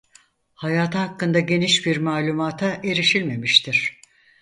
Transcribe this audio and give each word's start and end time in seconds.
Hayatı 0.53 0.97
hakkında 0.97 1.39
geniş 1.39 1.85
bir 1.85 1.97
malumata 1.97 2.67
erişilmemiştir. 2.83 3.99